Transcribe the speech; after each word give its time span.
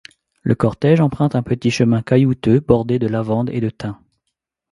Le 0.41 0.55
cortège 0.55 0.99
emprunte 0.99 1.35
un 1.35 1.43
petit 1.43 1.69
chemin 1.69 2.01
caillouteux 2.01 2.59
bordé 2.59 2.97
de 2.97 3.05
lavandes 3.05 3.51
et 3.51 3.61
de 3.61 3.69
thym. 3.69 3.95